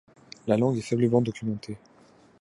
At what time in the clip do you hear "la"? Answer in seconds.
0.47-0.57